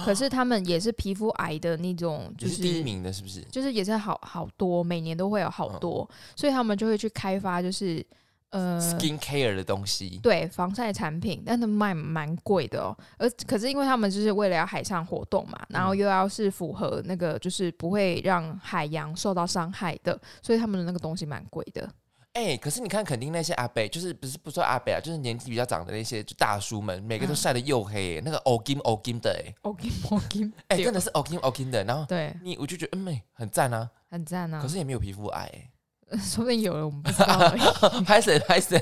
[0.04, 3.42] 可是他们也是皮肤癌的那种，就是第一名的，是不是？
[3.50, 8.04] 就是也是好好多，每年都会有好多，所以他们就会去开发，就是。
[8.54, 12.96] 呃，skin care 的东西，对，防晒产品，但是卖蛮贵的哦。
[13.18, 21.90] 而可是因为他们就是为了要海上活动嘛，然后又要是符合那个就是不会让海洋受到伤害的，所以他们的那个东西蛮贵的。
[22.34, 30.22] 哎，可是你看，肯定那些阿伯，就是不是不说阿伯啊，就是年纪比较长的那些就大叔们，每个都晒得又黑，那个 o g i m o g i m 的 哎 o g i m o
[30.28, 31.82] g i m 哎，真的是 o g i m o g i m 的。
[31.82, 34.60] 然后对你，我就觉得嗯，美很赞啊，很赞啊。
[34.62, 35.50] 可是也没有皮肤癌。
[36.22, 37.50] 说不定有了，我们不知道。
[38.06, 38.80] 拍谁拍谁，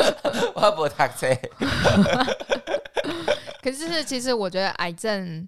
[0.54, 1.28] 我不搭车。
[3.62, 5.46] 可是，其实我觉得癌症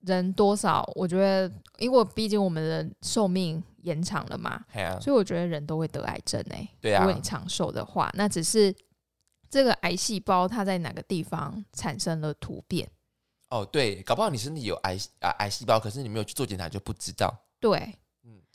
[0.00, 4.64] 人多少，我觉得，因为毕竟我们的寿命延长了嘛，
[5.00, 6.68] 所以我觉得人都会得癌症诶。
[6.80, 8.74] 对啊，如果你长寿的话，那只是
[9.50, 12.88] 这个癌细胞它在哪个地方产生了突变。
[13.50, 17.32] 哦，对，搞不好你身体有癌啊癌细胞，可是你没有去做检查就不知道。
[17.60, 17.94] 对。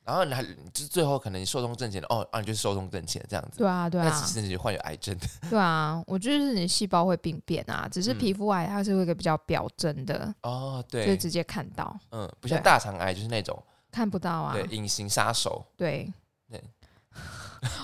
[0.08, 3.58] 然后你还就是最后可能你寿终正寝了哦，啊你就是寿终正寝这样子。
[3.58, 4.06] 对啊，对啊。
[4.06, 5.13] 那其实你患有癌症。
[5.50, 11.93] 对啊，我觉得是你细胞会病变啊，只是皮肤癌它是一个比较表征的哦，对，就直接看到。
[12.12, 15.65] 嗯，不像大肠癌就是那种看不到啊，对，隐形杀手。
[15.76, 16.12] 对
[16.50, 16.63] 对。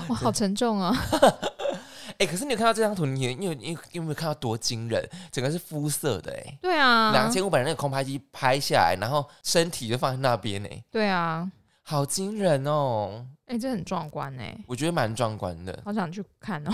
[0.08, 0.96] 哇，好沉重啊！
[2.20, 5.04] 哎，可是你有看到这张图，你你有你有没有看到多惊人？
[5.32, 6.58] 整个是肤色的哎。
[6.62, 7.12] 对啊。
[7.12, 10.70] 两千五百人那个空拍机拍下来，然后身体就放在那边呢。
[10.92, 11.52] 对啊。
[11.94, 13.24] 好惊人哦！
[13.46, 16.72] 哎，这很壮观哎，我觉得蛮壮观的，好想去看哦。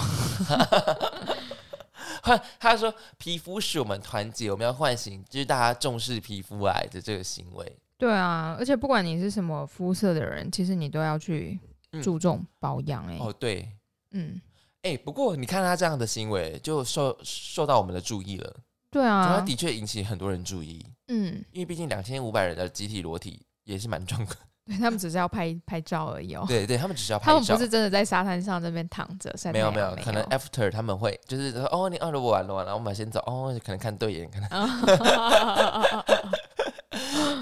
[2.58, 11.60] 他说：“皮肤使我们团结，我们要唤醒，就是大家重视皮肤癌的这个行为。”对啊，而且不管你是什么肤色的人，其实你都要去
[12.02, 13.18] 注重保养哎。
[13.20, 13.68] 哦，对，
[14.12, 14.40] 嗯，
[14.84, 18.56] 哎，不过你看他这样的行为，就受受到我们的注意了。
[18.90, 20.86] 对啊，他的确引起很多人注意。
[21.08, 24.38] 嗯，因为毕竟两千五百人的集体裸体也是蛮壮观。
[24.78, 26.46] 他们只是要拍拍照而已哦。
[26.48, 27.34] 对对，他们只是要拍照。
[27.34, 34.50] 他们不是真的在沙滩上那边躺着晒没有没有，可能 after 他们会就是说哦，你饿了我完了玩了，我们先走哦，可能看对眼，可能。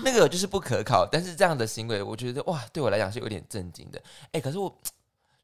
[0.03, 4.01] 那个就是不可靠，但是这样的行为，我觉得哇，对我来讲是有点震惊的。
[4.31, 4.73] 哎，可是我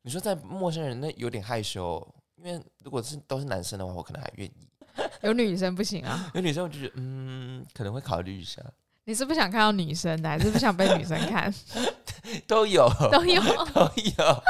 [0.03, 2.05] 你说在陌生人那有点害羞，
[2.37, 4.69] 因为如果是都是男生的话，我可能还愿意。
[5.23, 6.29] 有女生不行啊？
[6.35, 8.61] 有女生我就觉得，嗯，可能会考虑一下。
[9.05, 11.53] 你是不想看到女生的，还是不想被女生看？
[12.47, 13.41] 都有，都有，
[13.73, 14.43] 都有。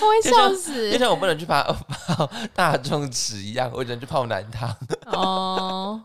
[0.00, 4.70] 我会笑死，就像我不能去泡泡大众池一样，我只能去泡男汤。
[5.06, 6.00] 哦，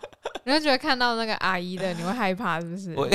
[0.46, 2.96] 你会觉得看到那个阿姨的，你会害怕是不是？
[2.96, 3.08] 我，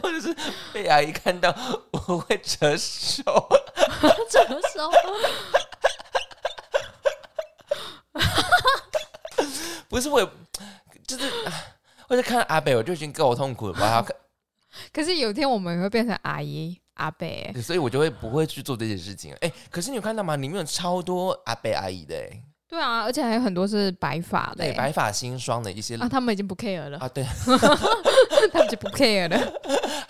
[0.00, 0.36] 或者是
[0.72, 1.52] 被阿姨看到，
[1.90, 3.22] 我会折手，
[4.30, 4.88] 折手。
[9.88, 10.20] 不是我，
[11.06, 11.24] 就是
[12.08, 13.74] 或者看阿北，我就已经够痛苦了。
[13.74, 14.16] 我还要看，
[14.92, 16.80] 可是有一天我们会变成阿姨。
[16.98, 17.28] 阿伯，
[17.62, 19.32] 所以我就会不会去做这些事情。
[19.40, 20.34] 哎，可是你有看到吗？
[20.34, 27.22] 里面有超多阿伯阿姨的，哎，对啊，而且还有很多是白发的，对，白发新霜的一些啊，他们已经不 care 了啊，对，
[28.52, 29.52] 他们就不 care 了。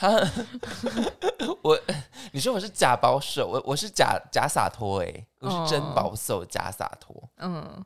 [1.61, 1.79] 我，
[2.33, 7.85] 你说我是假保守，我我是假假洒脱，哎，我是真保守假洒脱，嗯。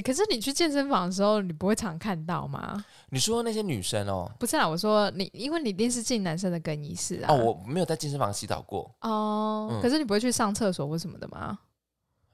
[0.00, 2.82] 你可是你去健身房的时候，你不会常看到吗？
[3.10, 7.26] 你说那些女生哦，不是啊，我说你，因为你一定是进男生的更衣室啊。
[7.30, 9.78] 哦，我没有在健身房洗澡过哦。
[9.82, 11.58] 可是你不会去上厕所或什么的吗？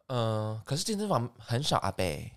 [0.07, 2.31] 嗯，可是健身房很少阿贝。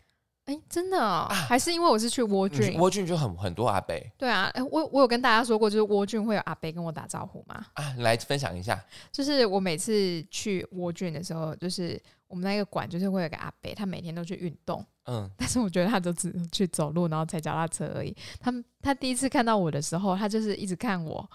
[0.46, 1.28] 哎，真的啊？
[1.32, 4.12] 还是因为我是去蜗郡，蜗郡就很很多阿贝。
[4.18, 7.64] 对啊，哎，我我有跟大家说过，就是蜗郡会有阿贝跟我打招呼吗？
[7.74, 8.84] 啊，来分享一下。
[9.12, 14.86] 就是我每次去蜗郡的时候，就是我们那个馆，就是会有个阿伯，他每天都去运动。
[15.06, 18.16] 嗯， 但是我觉得他就只去走路，然后踩脚踏车而已。
[18.40, 21.30] 他他第一次看到我的时候，他就是一直看我。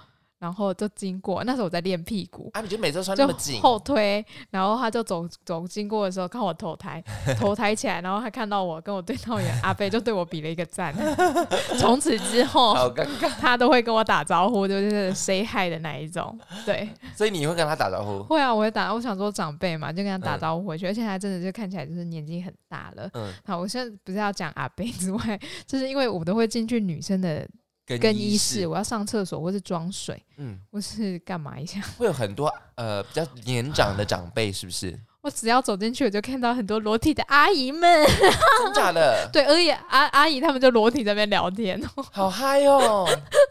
[0.44, 7.02] 然后就经过，那时候我在练屁股啊，你就每周穿那么紧，后推，然后他就走走经过的时候，看我头抬
[7.38, 10.94] 头抬起来，然后他看到我跟我对到眼，阿贝就对我比了一个赞。
[11.80, 16.38] 从此之后，好尴尬，他都会跟我打招呼，就是 say hi 的那一种。
[16.66, 18.22] 对，所以你会跟他打招呼？
[18.24, 18.92] 会啊，我会打。
[18.92, 23.08] 我想说长辈嘛，就跟他打招呼回去，而且他真的就看起来就是年纪很大了。
[23.14, 27.48] 嗯，好，我现在不是要讲阿贝之外， 就是因为我都会进去女生的。
[27.86, 31.80] 更衣室，我要上厕所或是装水，嗯，或是干嘛一下？
[31.98, 34.98] 会有很多呃比较年长的长辈，是不是？
[35.20, 38.06] 我只要走进去，我就看到很多裸体的阿姨们，
[38.64, 39.26] 真假的？
[39.32, 41.80] 对，而且阿阿姨他们就裸体在那边聊天，
[42.12, 43.06] 好嗨哦，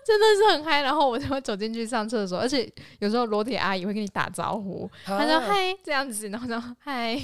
[0.05, 0.81] 真的是很嗨。
[0.83, 7.19] 然后我就会走进去上厕所，而且有时候裸体阿姨会跟你打招呼，她说嗨这样子，然后说嗨。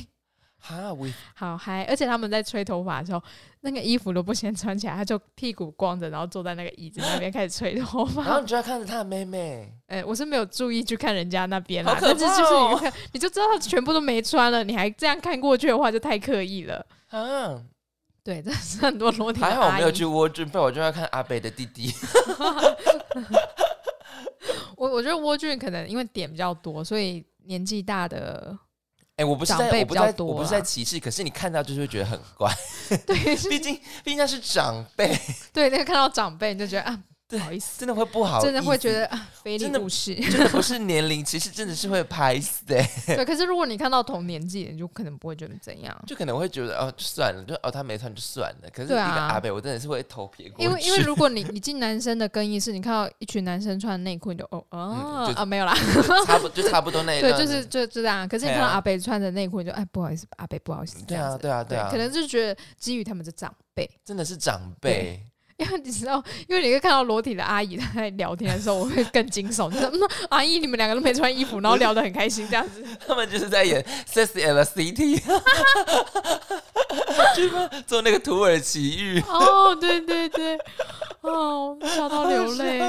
[0.61, 1.83] 哈，我好嗨！
[1.85, 3.23] 而且他们在吹头发的时候，
[3.61, 8.23] 那个衣服都不先穿起来，他就屁股光着，然后坐在那个椅子那边开始吹头发。
[8.27, 9.73] 然后你就要看着他的妹妹。
[9.87, 12.33] 哎，我是没有注意去看人家那边啦， 但是就是
[12.71, 16.85] 你看，你就知道他全部都没穿了，你还这样看过去的话，就太刻意了。
[17.09, 17.63] 啊，
[18.23, 19.39] 对，这是很多裸体。
[19.41, 21.91] 还好我没有去窝俊，不然我就要看阿北的弟弟。
[24.75, 28.57] 我我觉得蜗俊可能因为点比较多，所以年纪大的。
[29.19, 32.49] 哎，我不是在，我不在，我不是在歧视，可是你看到就是会觉得很怪。
[33.05, 35.13] 对，毕竟毕竟那是长辈。
[35.51, 36.97] 对，那个看到长辈你就觉得啊。
[37.29, 42.75] 不好意思，真的会不好，真的会觉得啊，非礼勿视， 真的不是年龄，其实真的是会拍死的。
[43.05, 48.69] 对，可是如果你看到同年纪，你就可能不会觉得怎样，就可能会觉得哦，算了，就哦，他没穿就算了。
[48.73, 55.75] 可是一个阿北，我真的是会头撇过因为因为如果你你进男生的更衣室，你看到一群男生穿内裤，你就哦哦啊没有啦，
[56.25, 58.27] 差不就差不多那 对，就是就就这样。
[58.27, 65.23] 可是你看到阿北穿着内裤，你就哎不好意思，阿北不好意思，对啊对啊对啊，可能就是觉得基于他们是长辈，真的是长辈。
[65.59, 69.69] 因为你知道，因为你会看到裸体的阿姨在聊天的时候，我会更惊悚。
[69.71, 75.19] 说：“阿姨，你们两个都没穿衣服，然后聊得很开心，这样子。”他们就是在演《Sex and the City》，
[77.35, 79.21] 就是做那个土耳其浴。
[79.27, 80.57] 哦，对对对，
[81.21, 82.81] 哦，笑到流泪。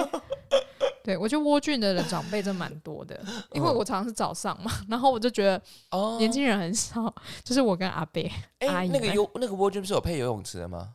[1.02, 3.18] 对，我觉得蜗俊的人长辈真蛮多的，
[3.52, 8.30] 因为我常常是早上嘛，然后我就觉得哦，年轻人很少，就是我跟阿贝
[8.60, 8.88] 阿姨。
[8.88, 10.90] 那个游那个蜗俊不是有配游泳池的吗？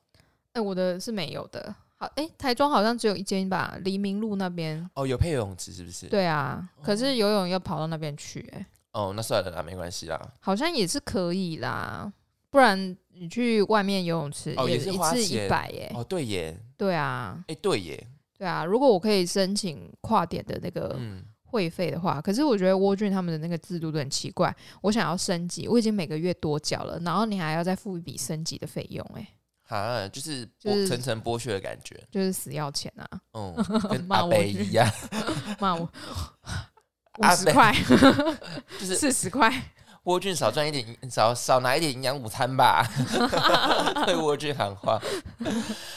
[0.56, 1.76] 哎，我的是没有的。
[1.98, 4.90] 好，哎，台中好像只有一间吧，黎明路那边。
[4.96, 6.08] 哦，有配游泳池是不是？
[6.08, 8.66] 对啊，可是游泳要跑到那边去，哎。
[8.94, 10.20] 哦，那算了啦，没关系啦。
[10.40, 12.12] 好像也是可以啦，
[12.50, 15.92] 不然你去外面游泳池也是一次一百耶。
[15.94, 16.58] 哦，对耶。
[16.78, 17.44] 对啊。
[17.48, 18.08] 哎，对耶。
[18.38, 20.98] 对啊，如果我可以申请跨点的那个
[21.44, 24.54] 会费的话，可是我觉得沃俊他们的那个制度都很奇怪。
[24.82, 29.28] 我想要升级，我已经每个月多缴了，然后你还要再付一笔升级的费用，哎。
[29.68, 33.08] 啊，就是就是层层剥削的感觉，就是死要钱啊！
[33.34, 33.54] 嗯，
[33.90, 34.88] 跟阿北一样，
[35.60, 35.82] 骂我
[37.18, 37.74] 五十块，
[38.80, 39.52] 就是 四十块。
[40.04, 42.88] 蜗菌少赚一点，少少拿一点营养午餐吧。
[44.06, 45.02] 对蜗菌喊话。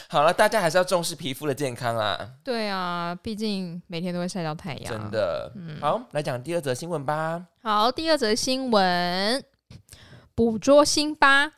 [0.07, 2.17] 好了，大家还是要重视皮肤的健康啊。
[2.43, 4.91] 对啊，毕竟每天都会晒到太阳。
[4.91, 5.51] 真的。
[5.55, 7.45] 嗯好，来讲第二则新闻吧。
[7.61, 9.43] 好，第二则新闻，
[10.33, 11.51] 捕捉辛巴。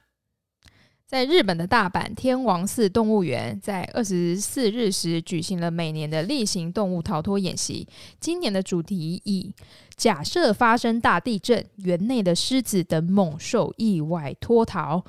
[1.11, 7.85] 在日本的大阪天王寺动物园，在二十四日时举行了每年的例行动物逃脱演习。
[8.21, 9.53] 今年的主题以
[9.97, 15.03] “假设发生大地震，园内的狮子等猛兽意外脱逃”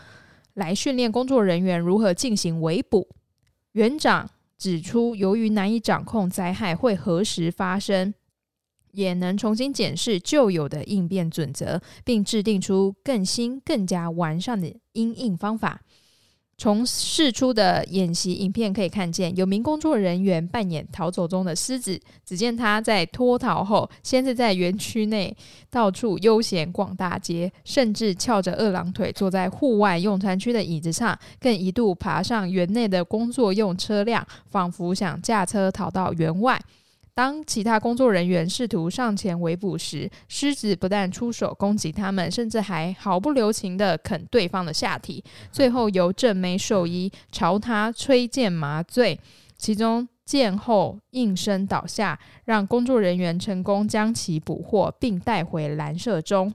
[0.54, 3.06] 来训练工作人员如何进行围捕。
[3.74, 8.12] 园长指出，由于难以掌控灾害会何时发生，
[8.90, 15.80] 也能重新检视旧有的应变准则，并制定出更新、更加完善的应应方法。
[16.58, 22.00] 从释出的演习影片可以看见，有名工作人员扮演逃走中的狮子。
[22.24, 25.36] 只见他在脱逃后，先是在园区内
[25.70, 36.60] 到处悠闲逛大街，甚至翘着二郎腿坐在户外用餐区的椅子上，更一度爬上园内的工作用车辆，仿佛想驾车逃到园外。
[37.14, 45.22] 当其他工作人员试图上前围捕时，狮子不但出手攻击他们，甚至还毫不留情地啃对方的下体。
[45.50, 49.20] 最后由正妹兽医朝他吹剑麻醉，
[49.58, 56.54] 其中剑后应声倒下，让工作人员成功将其捕获并带回蓝舍中。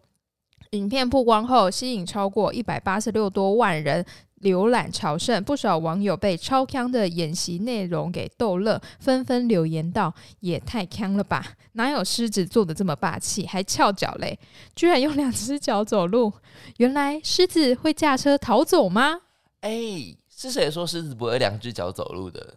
[0.71, 4.03] 影片曝光后，吸引超过一百八十六多万人。
[4.41, 11.43] 浏览朝圣，不少网友被超康的演习内容给逗乐，纷纷留言道：“也太康了吧！
[11.73, 14.37] 哪有狮子做的这么霸气，还翘脚嘞？
[14.75, 16.31] 居然用两只脚走路！
[16.77, 19.21] 原来狮子会驾车逃走吗？”
[19.61, 22.55] 哎，是谁说狮子不会两只脚走路的？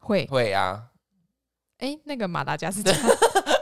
[0.00, 0.84] 会会啊！
[1.78, 2.92] 哎，那个马达加斯加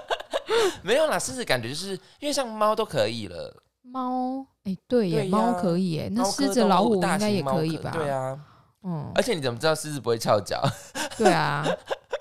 [0.82, 3.62] 没有啦，狮子感觉就是因为像猫都可以了。
[3.82, 7.90] 猫，哎，对耶，猫可以耶，那狮子、老虎应该也可以吧？
[7.92, 8.38] 对啊，
[8.82, 10.62] 嗯，而且你怎么知道狮子不会翘脚？
[11.16, 11.66] 对啊，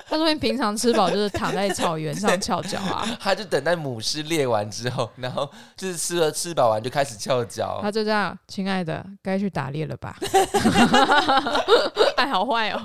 [0.08, 3.06] 他说你平常吃饱就是躺在草原上翘脚啊。
[3.20, 7.80] 他就等待母狮猎完之后，然后就是吃了吃饱完就开始翘脚。
[7.82, 10.18] 他就这样，亲爱的，该去打猎了吧？
[12.16, 12.82] 哎，好坏哦！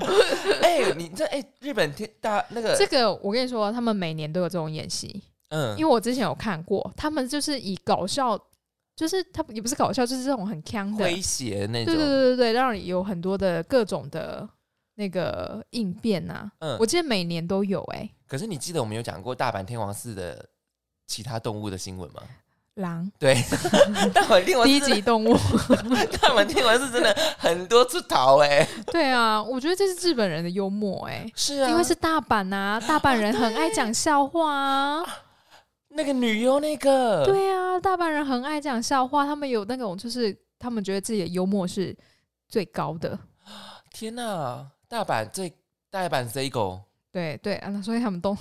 [0.60, 5.22] 哎，你这哎，日本天大那个这个，我跟你说，他们每年都有这种演习。
[5.48, 8.38] 嗯，因为我之前有看过，他们就是以搞笑。
[9.02, 11.92] 就是他也不是搞笑，就是这种很腔的诙谐那种。
[11.92, 14.48] 对对对对对，让你有很多的各种的
[14.94, 16.48] 那个应变呐。
[16.60, 18.08] 嗯，我记得每年都有哎。
[18.28, 20.46] 可是你记得我们有讲过大阪天王寺的
[21.08, 22.22] 其他动物的新闻吗？
[22.76, 23.10] 狼。
[23.18, 23.34] 对，
[24.14, 25.34] 大阪天王低级动物。
[26.22, 28.66] 大阪天王寺真的很多出逃哎。
[28.92, 31.26] 对啊，我觉得这是日本人的幽默哎。
[31.34, 35.04] 是啊，因为是大阪啊，大阪人很爱讲笑话啊。
[35.94, 41.96] 那个女优，那个对啊，大阪人很爱讲笑话，他们有那种，就是他们觉得自己的幽默是
[42.48, 43.18] 最高的。
[43.92, 45.52] 天哪，大阪最
[45.90, 46.80] 大阪 Z 狗。
[47.12, 48.36] 对对啊，所以他们动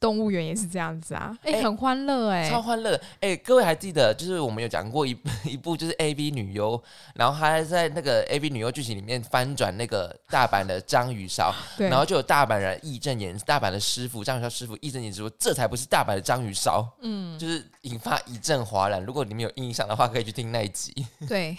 [0.00, 3.36] 动物园也是这样子啊，哎，很欢乐哎，超欢乐哎！
[3.36, 6.82] 各位还记得，就是我们有讲过一 一部就是 A B 女优，
[7.14, 19.00] 然后还在那个 A B 女优剧情里面翻转那个大阪的章鱼烧， 然后就有大阪人义正言大阪的师傅章鱼烧师傅义正言辞说，这才不是大阪的章鱼烧，嗯，就是引发一阵哗然。
[19.04, 20.92] 如果你们有印象的话，可以去听那一集。
[21.28, 21.56] 对，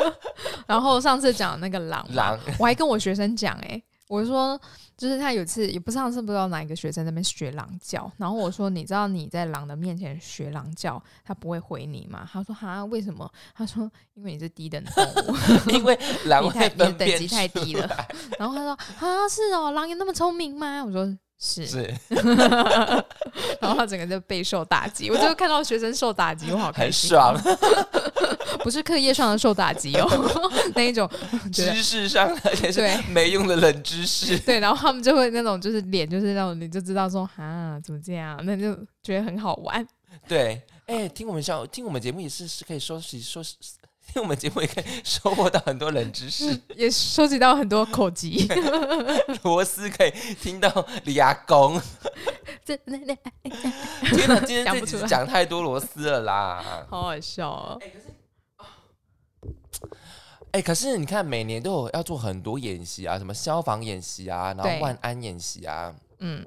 [0.66, 3.82] 然后上次讲那个狼狼，我还跟我学生讲哎。
[4.10, 4.60] 我说，
[4.96, 12.28] 就是他有次也不上次不知道哪一个学生那边学狼叫，然后我说，你知道你在狼的面前学狼叫，他不会回你吗？
[12.32, 13.30] 他说哈，为什么？
[13.54, 15.36] 他说因为你是低等动物，
[15.70, 17.88] 因为狼太你的等级太低了。
[18.36, 20.84] 然后他说啊，是哦，狼有那么聪明吗？
[20.84, 21.16] 我说。
[21.40, 21.66] 是。
[21.66, 21.94] 是，
[23.60, 27.34] 然后他整个就备受打击，我就看到学生受打击，我好开心，爽，
[28.62, 30.06] 不是课业上的受打击哦，
[30.76, 31.10] 那一种
[31.50, 39.86] 知识上而且是没用的冷知识，对，然后他们就会那种就是脸就是那种你就知道说啊怎么这样，那就觉得很好玩，
[40.28, 43.54] 对，哎，听我们笑，听我们节目也是是可以说是说是。
[44.12, 48.48] 听我们节目也可以收获到很多冷知识，也收集到很多口疾。
[49.44, 51.80] 螺丝可以听到李亚公。
[52.64, 54.40] 这那那，天哪！
[54.40, 57.80] 今天这集讲太多螺丝了啦，好好笑哦。
[60.50, 65.94] 哎，可是你看，每年都有要做很多演习啊，什么消防演习啊，然后万安演习啊。
[66.18, 66.44] 嗯，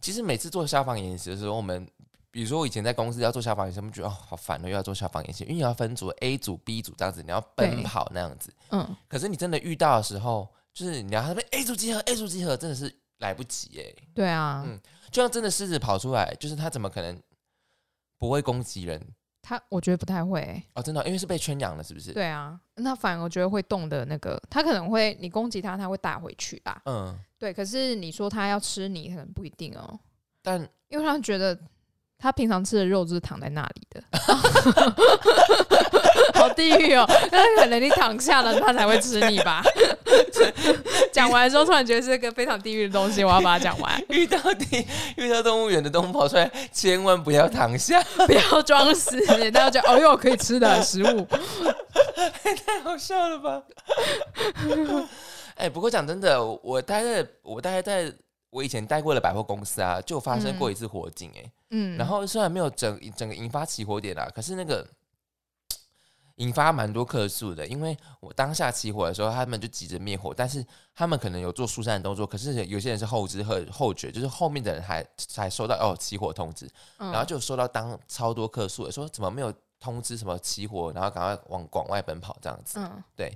[0.00, 1.86] 其实每次做消防演习的时候，我们。
[2.32, 8.54] 比如说，我以前在公司要做消防演习，我们觉得哦，好烦哦，又要做消防演习，因为你要分组，A 组、B 组这样子，你要奔跑那样子。
[8.70, 8.96] 嗯。
[9.08, 14.02] 可是你真的遇到的时候，就是你要他们 A 组集合，A 组集合，真的是来不及哎。
[14.14, 14.62] 对啊。
[14.64, 14.80] 嗯。
[15.10, 17.20] 就像真的狮子跑出来，就是他怎么可能
[18.16, 19.04] 不会攻击人？
[19.42, 22.12] 他我觉得不太会哦，真的，因为是被圈养了，是不是？
[22.12, 26.80] 对啊，那反而我觉得会动的那个，他可能会你攻击他，他会打回去啦。
[26.84, 27.52] 嗯，对。
[27.52, 29.98] 可是你说他要吃你，可能不一定哦。
[30.42, 31.58] 但因为他觉得。
[32.20, 34.02] 他平常吃的肉就是躺在那里的，
[36.38, 37.06] 好地狱哦！
[37.32, 39.62] 那可能你躺下了，他才会吃你吧？
[41.12, 44.04] 讲完之后，突然觉得是一个非常地狱的东西，我要把它讲完。
[44.08, 49.18] 遇到地，遇到动物园的动物跑出来，千万不要躺下，不要装死，
[49.50, 51.26] 大家觉得哦哟可以吃的食物，
[52.66, 53.62] 太好笑了吧？
[55.56, 58.12] 哎，不过讲真的，我待在我待在。
[58.50, 64.84] 我以前待过的百货公司啊，就发生过一次火警哎，嗯，然后虽然没有整整个引发起火点啊，可是那个
[66.36, 83.32] 引发蛮多客诉的，因为我当下起火的时候，他们就急着灭火，但是他们可能有做疏散的动作，可是有些人是后知和后觉，就是后面的人还才收到哦起火通知，然后就收到当超多客诉，说怎么没有通知什么起火，然后赶快往广外奔跑这样子，嗯，对，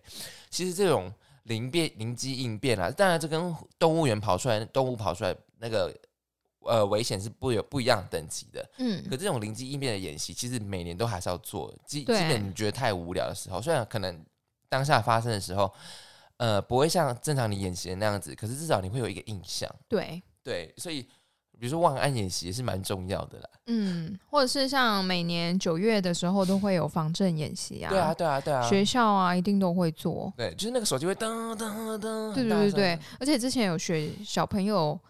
[0.51, 1.13] 其实这种。
[1.45, 2.91] 灵变灵机应变啊！
[2.91, 5.95] 当然，这跟动物园跑出来动物跑出来那个
[6.61, 8.71] 呃危险是不有不一样等级的。
[8.79, 11.75] 嗯，可这种灵机应变的演习，其实每年都还是要做。
[11.87, 14.25] 基基本你觉得太无聊的时候，虽然可能
[14.69, 15.73] 当下发生的时候，
[16.37, 19.69] 呃，不会像正常你演习的那样子，可是至少你会有一个印象。
[19.89, 21.09] 对对，所以。
[21.65, 35.01] 比如说万安演习也是蛮重要的啦，嗯，或者是像每年九月的时候都会有防震演习啊，对啊，对啊，对啊，学校啊一定都会做，对，就是那个手机会噔噔噔，对对对对，而且之前有学小朋友，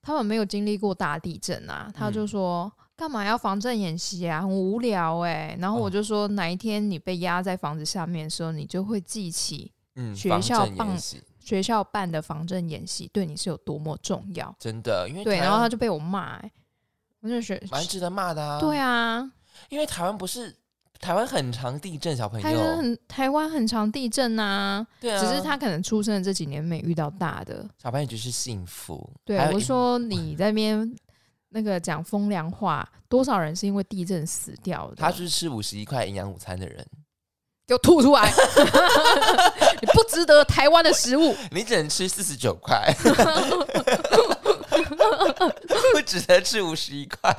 [0.00, 10.96] 他们没有经历过大地震啊，他就说干嘛要防震演习啊，很无聊哎，然后我就说哪一天你被压在房子下面的时候，你就会记起，嗯，学校放。
[11.48, 14.54] 学校办的防震演习对你是有多么重要？
[14.58, 16.38] 真的，因为对，然后他就被我骂，
[17.20, 18.60] 我就觉得蛮值得骂的啊。
[18.60, 19.32] 对啊，
[19.70, 20.54] 因为台湾不是
[21.00, 24.86] 台湾很常地震，小朋友台湾很台湾很常地震啊。
[25.00, 29.10] 对啊，只是他可能出生的这几年没遇到大的，小朋友就是幸福。
[29.24, 30.94] 对，我说你在边
[31.48, 34.96] 那个讲风凉话，多少人是因为地震死掉的？
[34.96, 36.86] 他是吃五十一块营养午餐的人。
[37.68, 38.32] 给我吐出来！
[39.82, 42.90] 你不值得台湾的食物，你只能吃四十九块，
[45.92, 47.30] 不值得吃五十一块，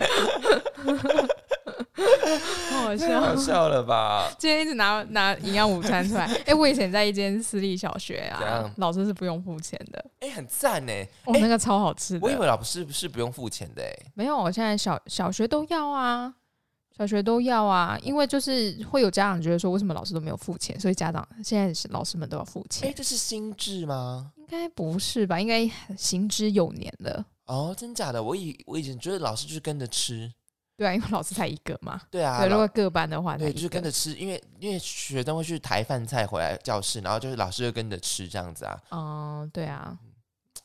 [2.71, 4.31] 好笑，好笑了吧？
[4.37, 6.25] 今天一直拿拿营养午餐出来。
[6.45, 10.05] 哎，我以前在一间私立小学啊，老师是不用付钱的。
[10.19, 10.93] 哎，很赞呢！
[11.25, 12.19] 哦，那个超好吃的。
[12.21, 16.35] 我以为老师是不用付钱的，哎，没有，我现在小小学都要啊。
[16.99, 20.77] 小学都要啊，因为就是会有家长觉得说，为什么老师都没有付钱？
[20.77, 22.89] 所以家长现在是老师们都要付钱。
[22.89, 24.33] 哎，这是新制吗？
[24.35, 25.39] 应该不是吧？
[25.39, 27.25] 应该行之有年了。
[27.45, 28.21] 哦，真假的？
[28.21, 30.29] 我以我以前觉得老师就是跟着吃。
[30.75, 32.01] 对啊，因为老师才一个嘛。
[32.11, 34.13] 对啊，如果各班的话，对，就是跟着吃。
[34.15, 38.77] 因为因为学生会去抬饭菜回来教室，然后就是老师就跟着吃这样子啊。
[38.89, 39.97] 哦，对啊，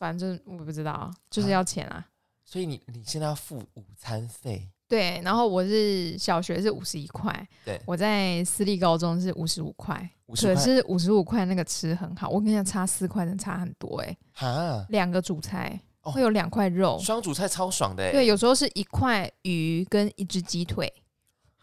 [0.00, 2.04] 反正我不知道，就是要钱啊。
[2.44, 4.68] 所以你你现在要付午餐费。
[4.88, 10.08] 对，然后我是小学是五十一块，对，我在私立高中是五十五块，
[10.40, 20.92] 可是五十五块那个吃很好，我跟你讲差四块能差很多哎，哈，两个主菜会有两块肉，双主菜超爽的，对，有时候是一块鱼跟一只鸡腿。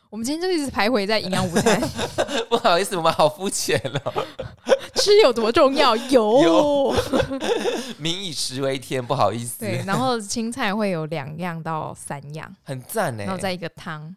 [0.09, 1.79] 我们今天就一直徘徊在营养午餐，
[2.49, 4.13] 不好意思，我们好肤浅了。
[4.95, 5.95] 吃有多重要？
[6.09, 6.93] 有，
[7.97, 9.59] 民以食为天，不好意思。
[9.59, 13.23] 对，然后青菜会有两样到三样，很赞呢。
[13.23, 14.15] 然后再一个汤，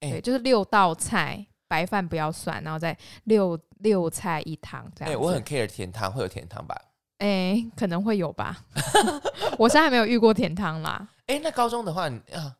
[0.00, 5.12] 对，就是六道菜，白饭不要算，然后再六六菜一汤这样。
[5.12, 6.76] 哎，我很 care 甜汤，会有甜汤吧？
[7.18, 8.64] 哎，可能会有吧。
[9.58, 11.08] 我现在还没有遇过甜汤啦。
[11.26, 12.56] 哎，那高中的话，你啊，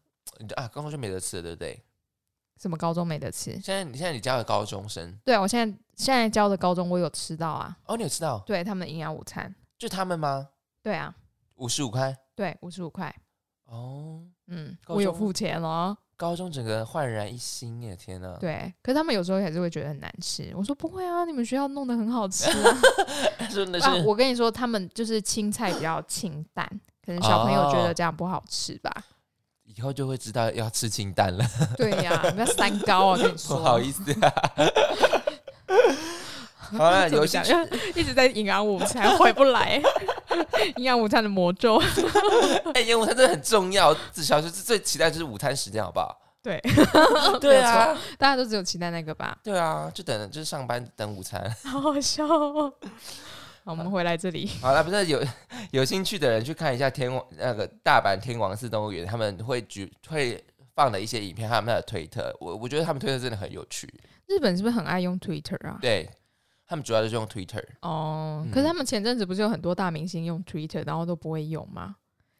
[0.56, 1.82] 啊，高中就没得吃了，对不对？
[2.60, 3.50] 什么高中没得吃？
[3.60, 5.18] 现在你现在你教的高中生？
[5.24, 7.76] 对啊，我现在现在教的高中我有吃到啊。
[7.86, 8.40] 哦，你有吃到？
[8.40, 10.48] 对他们的营养午餐，就他们吗？
[10.82, 11.14] 对啊，
[11.55, 12.12] 五十五块。
[12.34, 13.14] 对，五十五块。
[13.66, 15.96] 哦，嗯，我有付钱了。
[16.16, 17.94] 高中整个焕然一新耶！
[17.94, 18.36] 天哪。
[18.40, 20.53] 对，可是他们有时候还是会觉得很难吃。
[20.57, 22.50] 我说不会啊，你们学校弄得很好吃。
[23.48, 26.68] 真的是，我跟你说，他们就是青菜比较清淡，
[27.07, 28.92] 可能小朋友觉得这样不好吃吧。
[29.64, 31.44] 以后就会知道要吃清淡了。
[31.76, 33.16] 对呀，不要三高啊！
[33.16, 34.32] 跟你说， 不好意思啊。
[36.79, 37.45] 好了，有想
[37.95, 39.81] 一直在营养午餐回不来，
[40.77, 41.77] 营养午餐的魔咒。
[42.75, 46.18] 哎，营养午餐真的很重要，至少是最期待就是午餐时间，好不好？
[46.43, 46.61] 对，
[47.41, 49.39] 对啊，大家都只有期待那个吧？
[49.45, 52.27] 对啊，就等就是上班等午餐，好好笑。
[52.27, 52.73] 哦。
[53.64, 54.51] 好，我们回来这里。
[54.61, 55.23] 好了，不是有
[55.70, 60.43] 有兴趣的人去看一下天王那个大阪天王寺动物园，他们会举会
[60.75, 63.89] 放的一些影片，还有他们的推特，我我觉得他们推特真的很有趣。
[64.27, 65.79] 日本是不是很爱用 Twitter 啊？
[65.81, 66.11] 对
[66.73, 67.62] 他们主要就是用 Twitter。
[67.83, 71.97] 哦，可是他们前阵子不是有很多大明星用 Twitter，然后都不会用吗？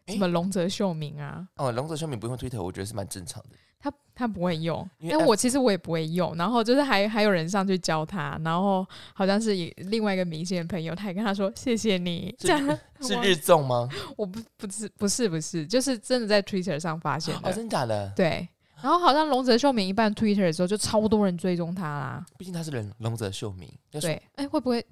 [0.09, 1.47] 什么龙泽秀明啊？
[1.57, 3.51] 哦，龙泽秀明不用 Twitter，我觉得是蛮正常的。
[3.79, 6.35] 他他不会用，因为我其实我也不会用。
[6.37, 12.35] 然后就是还还有人上去教他，然后好像是另外一个明星的朋友，他也跟他说谢谢你。
[12.39, 13.87] 这样是日综吗？
[14.17, 17.51] 我不不是不是不是，就是真的在 Twitter 上发现的。
[17.51, 18.11] 哦，真的假的？
[18.17, 18.49] 对。
[18.83, 22.27] 然后好像龙泽秀明一办 Twitter 的时候，就超多人追踪他啦。
[22.37, 23.73] 毕竟他是人，龙泽秀明。
[23.91, 24.85] 对，哎，会不会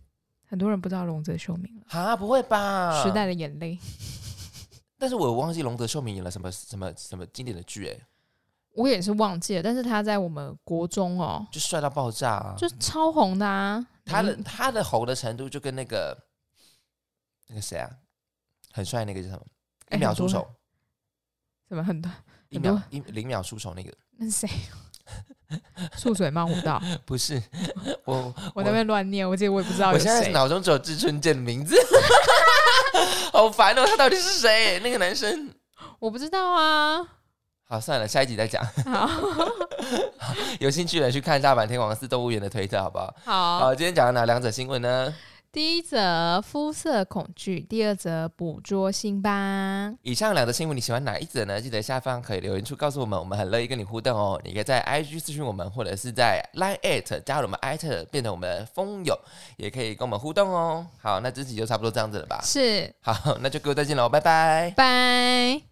[0.47, 1.85] 很多人不知道龙泽秀明了？
[1.89, 3.03] 啊，不会吧？
[3.03, 3.77] 时代的眼泪。
[4.97, 7.99] 但是我忘记龙泽秀明演了什么什么什么经典的剧哎，
[8.75, 9.63] 我也是忘记了。
[9.63, 13.85] 但是他在我们国中哦，就帅到爆炸啊，就超红的啊。
[14.05, 16.17] 他的他的红的程度就跟那个
[17.49, 17.91] 那个谁啊，
[18.73, 19.45] 很帅那个叫什么
[19.93, 20.49] 一秒出手，
[21.69, 22.11] 什么很多
[22.51, 24.49] 一秒一零秒出手那个那是谁？
[25.97, 27.43] 素水猫舞蹈不是
[28.05, 29.91] 我 我那边乱念，我记得我也不知道。
[29.91, 31.75] 我现在脑中只有志春健的名字。
[33.33, 34.79] 好烦哦，他到底是谁？
[34.81, 35.51] 那个男生
[35.99, 37.07] 我不知道啊。
[37.65, 38.65] 好，算了，下一集再讲。
[38.85, 39.09] 好，
[40.59, 43.15] 有兴趣的去看大阪天王寺动物园的推特，好不好？
[43.25, 43.59] 好。
[43.61, 45.15] 好，今天讲的哪两则新闻呢？
[45.53, 49.93] 第一则肤色恐惧，第二则捕捉星巴。
[50.03, 51.61] 以上两则新闻你喜欢哪一则呢？
[51.61, 54.41] 记得下方可以留言处告诉我们，我们很乐意跟你互动哦。
[54.45, 59.19] 你可以在 IG 私讯我们，或者是在 Line at 加入我们艾特，变成我们的蜂友，
[59.57, 60.87] 也可以跟我们互动哦。
[61.03, 62.41] 好，那这集就差不多这样子了吧？
[62.45, 62.95] 是。
[63.01, 64.73] 好，那就各位再见喽，拜拜。
[64.77, 65.70] 拜。